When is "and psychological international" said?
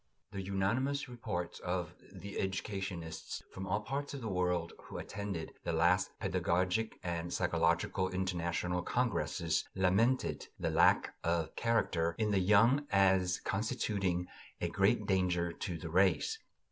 7.03-8.81